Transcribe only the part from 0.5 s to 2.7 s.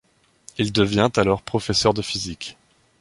Il devient alors professeur de physique.